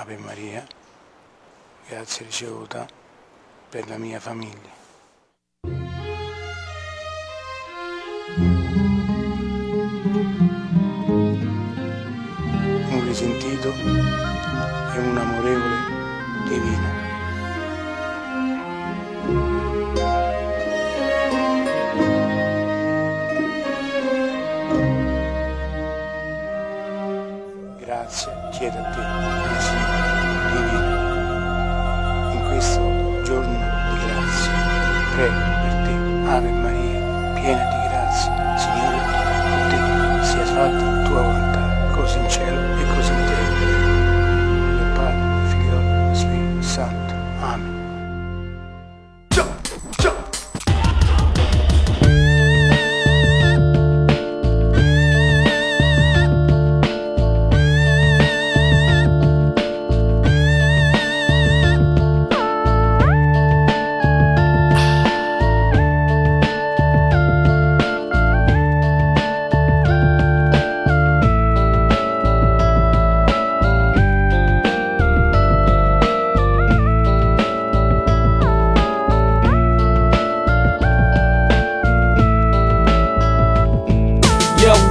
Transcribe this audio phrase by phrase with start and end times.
[0.00, 0.64] Ave Maria,
[1.88, 2.86] grazie ricevuta
[3.68, 4.70] per la mia famiglia.
[12.90, 15.78] Un risentito e un amorevole
[16.44, 17.06] divino.
[27.80, 29.17] Grazie, chiedo a te.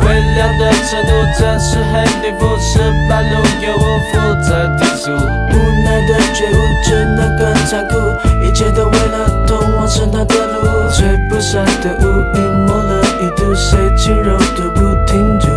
[0.06, 5.12] 微凉的晨露，暂时黑颠覆，失败路由我负责低诉。
[5.12, 7.96] 无奈的觉悟，只能更残酷，
[8.44, 10.90] 一切都为了通往圣堂的路。
[10.90, 15.48] 吹不散的乌云，抹了一度，谁轻柔都不停住，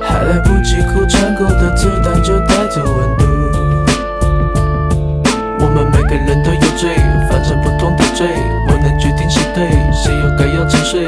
[0.00, 3.24] 还来不及哭，穿过的子弹就带走温度。
[5.58, 6.94] 我们每个人都有罪，
[7.28, 8.28] 犯着不同的罪，
[8.68, 11.06] 我能决定谁对，谁又该要沉睡？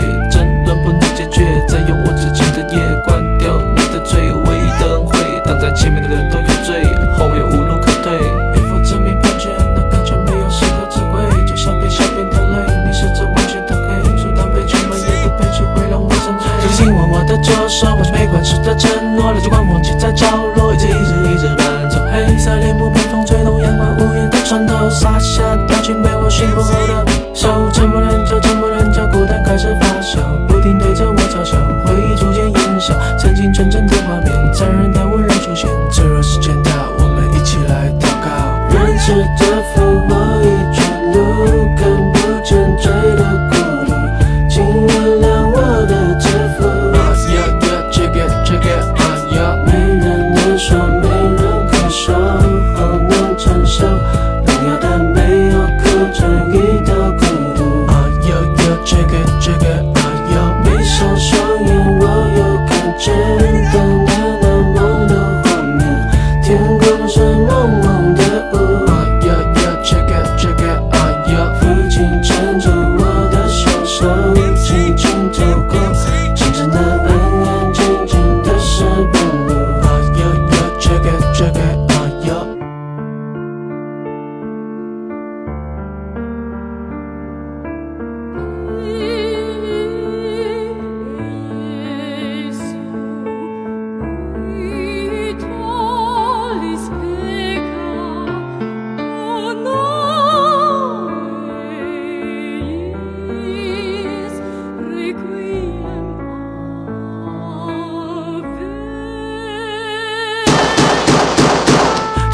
[24.91, 26.78] 洒下的表情被我驯服。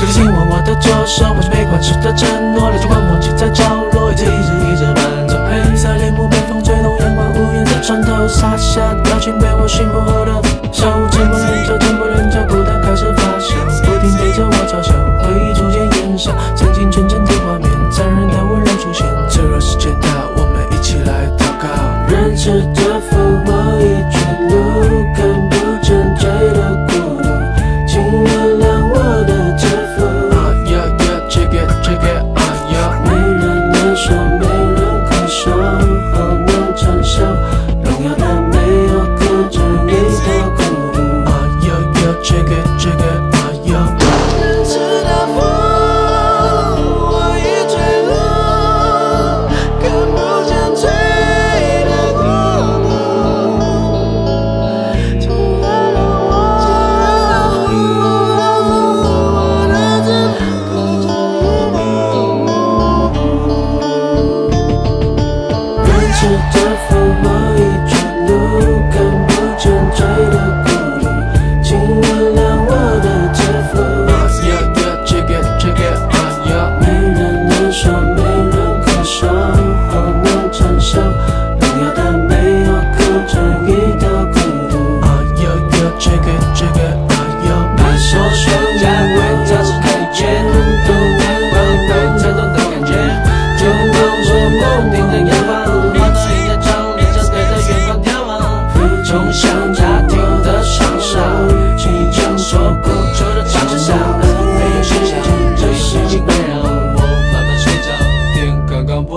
[0.05, 10.33] 低头亲吻我的左手换取被宽恕的承诺老旧管忘记在角落一直一直一直伴奏黑色帘幕被风吹动阳光无言地穿透洒下表情被我驯服后的
[10.73, 12.04] 兽沉默的喊叫沉默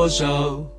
[0.08, 0.77] 高手。